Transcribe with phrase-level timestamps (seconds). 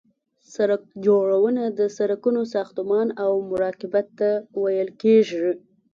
[0.53, 4.29] سرک جوړونه د سرکونو ساختمان او مراقبت ته
[4.61, 5.49] ویل کیږي